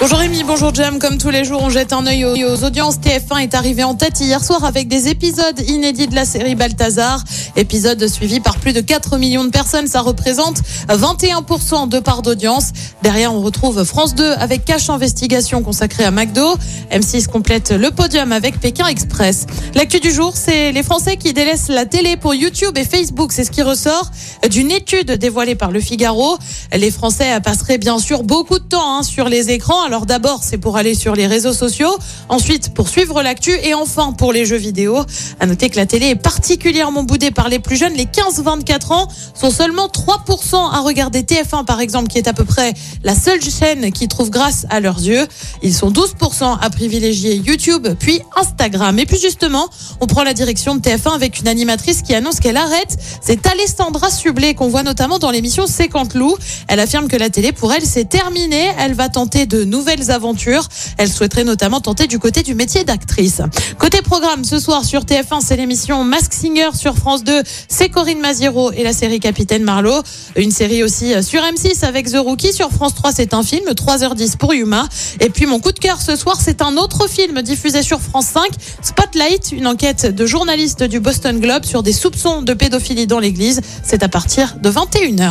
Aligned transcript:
Bonjour 0.00 0.16
Rémi, 0.16 0.44
bonjour 0.44 0.74
Jam. 0.74 0.98
Comme 0.98 1.18
tous 1.18 1.28
les 1.28 1.44
jours, 1.44 1.60
on 1.62 1.68
jette 1.68 1.92
un 1.92 2.06
œil 2.06 2.24
aux, 2.24 2.64
audiences. 2.64 2.96
TF1 3.00 3.42
est 3.42 3.54
arrivé 3.54 3.84
en 3.84 3.94
tête 3.94 4.18
hier 4.18 4.42
soir 4.42 4.64
avec 4.64 4.88
des 4.88 5.08
épisodes 5.08 5.60
inédits 5.68 6.06
de 6.06 6.14
la 6.14 6.24
série 6.24 6.54
Balthazar. 6.54 7.22
Épisode 7.54 8.08
suivi 8.08 8.40
par 8.40 8.56
plus 8.56 8.72
de 8.72 8.80
4 8.80 9.18
millions 9.18 9.44
de 9.44 9.50
personnes. 9.50 9.88
Ça 9.88 10.00
représente 10.00 10.62
21% 10.88 11.90
de 11.90 11.98
part 11.98 12.22
d'audience. 12.22 12.70
Derrière, 13.02 13.34
on 13.34 13.42
retrouve 13.42 13.84
France 13.84 14.14
2 14.14 14.24
avec 14.38 14.64
Cache 14.64 14.88
Investigation 14.88 15.62
consacré 15.62 16.04
à 16.04 16.10
McDo. 16.10 16.54
M6 16.90 17.26
complète 17.26 17.70
le 17.70 17.90
podium 17.90 18.32
avec 18.32 18.58
Pékin 18.58 18.86
Express. 18.86 19.44
L'actu 19.74 20.00
du 20.00 20.10
jour, 20.10 20.32
c'est 20.34 20.72
les 20.72 20.82
Français 20.82 21.18
qui 21.18 21.34
délaissent 21.34 21.68
la 21.68 21.84
télé 21.84 22.16
pour 22.16 22.34
YouTube 22.34 22.78
et 22.78 22.84
Facebook. 22.84 23.32
C'est 23.32 23.44
ce 23.44 23.50
qui 23.50 23.60
ressort 23.60 24.10
d'une 24.48 24.70
étude 24.70 25.10
dévoilée 25.12 25.56
par 25.56 25.70
Le 25.70 25.80
Figaro. 25.80 26.38
Les 26.74 26.90
Français 26.90 27.38
passeraient 27.44 27.76
bien 27.76 27.98
sûr 27.98 28.22
beaucoup 28.22 28.58
de 28.58 28.64
temps 28.64 28.96
hein, 28.96 29.02
sur 29.02 29.28
les 29.28 29.50
écrans. 29.50 29.89
Alors 29.90 30.06
d'abord, 30.06 30.38
c'est 30.44 30.56
pour 30.56 30.76
aller 30.76 30.94
sur 30.94 31.16
les 31.16 31.26
réseaux 31.26 31.52
sociaux, 31.52 31.90
ensuite 32.28 32.72
pour 32.74 32.88
suivre 32.88 33.24
l'actu 33.24 33.50
et 33.50 33.74
enfin 33.74 34.12
pour 34.12 34.32
les 34.32 34.44
jeux 34.46 34.56
vidéo. 34.56 35.04
À 35.40 35.46
noter 35.46 35.68
que 35.68 35.74
la 35.74 35.84
télé 35.84 36.10
est 36.10 36.14
particulièrement 36.14 37.02
boudée 37.02 37.32
par 37.32 37.48
les 37.48 37.58
plus 37.58 37.74
jeunes. 37.74 37.94
Les 37.94 38.04
15-24 38.04 38.92
ans 38.92 39.08
sont 39.34 39.50
seulement 39.50 39.88
3% 39.88 40.54
à 40.54 40.78
regarder 40.78 41.22
TF1 41.22 41.64
par 41.64 41.80
exemple, 41.80 42.06
qui 42.06 42.18
est 42.18 42.28
à 42.28 42.32
peu 42.32 42.44
près 42.44 42.72
la 43.02 43.16
seule 43.16 43.42
chaîne 43.42 43.90
qui 43.90 44.06
trouve 44.06 44.30
grâce 44.30 44.64
à 44.70 44.78
leurs 44.78 45.00
yeux. 45.00 45.26
Ils 45.60 45.74
sont 45.74 45.90
12% 45.90 46.58
à 46.60 46.70
privilégier 46.70 47.34
YouTube, 47.34 47.88
puis 47.98 48.20
Instagram. 48.36 48.96
Et 48.96 49.06
puis 49.06 49.18
justement, 49.18 49.68
on 50.00 50.06
prend 50.06 50.22
la 50.22 50.34
direction 50.34 50.76
de 50.76 50.80
TF1 50.80 51.16
avec 51.16 51.40
une 51.40 51.48
animatrice 51.48 52.02
qui 52.02 52.14
annonce 52.14 52.38
qu'elle 52.38 52.58
arrête. 52.58 52.96
C'est 53.20 53.44
Alessandra 53.44 54.08
Sublet 54.08 54.54
qu'on 54.54 54.68
voit 54.68 54.84
notamment 54.84 55.18
dans 55.18 55.32
l'émission 55.32 55.66
C'est 55.66 55.88
quand. 55.88 56.14
Elle 56.68 56.78
affirme 56.78 57.08
que 57.08 57.16
la 57.16 57.28
télé 57.28 57.50
pour 57.50 57.72
elle 57.72 57.84
c'est 57.84 58.08
terminé. 58.08 58.70
Elle 58.78 58.94
va 58.94 59.08
tenter 59.08 59.46
de 59.46 59.64
nouvelles 59.80 60.10
aventures. 60.10 60.68
Elle 60.98 61.10
souhaiterait 61.10 61.44
notamment 61.44 61.80
tenter 61.80 62.06
du 62.06 62.18
côté 62.18 62.42
du 62.42 62.54
métier 62.54 62.84
d'actrice. 62.84 63.40
Côté 63.78 64.02
programme, 64.02 64.44
ce 64.44 64.58
soir 64.58 64.84
sur 64.84 65.04
TF1, 65.04 65.40
c'est 65.40 65.56
l'émission 65.56 66.04
Mask 66.04 66.34
Singer 66.34 66.68
sur 66.74 66.96
France 66.96 67.24
2. 67.24 67.42
C'est 67.66 67.88
Corinne 67.88 68.20
Maziero 68.20 68.72
et 68.72 68.82
la 68.82 68.92
série 68.92 69.20
Capitaine 69.20 69.64
Marlowe. 69.64 70.02
Une 70.36 70.50
série 70.50 70.82
aussi 70.82 71.14
sur 71.22 71.40
M6 71.40 71.86
avec 71.86 72.10
The 72.10 72.18
Rookie. 72.18 72.52
Sur 72.52 72.70
France 72.70 72.94
3, 72.94 73.12
c'est 73.12 73.32
un 73.32 73.42
film, 73.42 73.64
3h10 73.70 74.36
pour 74.36 74.52
Yuma. 74.52 74.86
Et 75.20 75.30
puis 75.30 75.46
mon 75.46 75.60
coup 75.60 75.72
de 75.72 75.78
cœur 75.78 76.02
ce 76.02 76.14
soir, 76.14 76.36
c'est 76.38 76.60
un 76.60 76.76
autre 76.76 77.08
film 77.08 77.40
diffusé 77.40 77.82
sur 77.82 78.02
France 78.02 78.26
5, 78.26 78.50
Spotlight, 78.82 79.52
une 79.52 79.66
enquête 79.66 80.14
de 80.14 80.26
journalistes 80.26 80.82
du 80.82 81.00
Boston 81.00 81.40
Globe 81.40 81.64
sur 81.64 81.82
des 81.82 81.94
soupçons 81.94 82.42
de 82.42 82.52
pédophilie 82.52 83.06
dans 83.06 83.18
l'église. 83.18 83.62
C'est 83.82 84.02
à 84.02 84.08
partir 84.08 84.56
de 84.60 84.70
21h. 84.70 85.30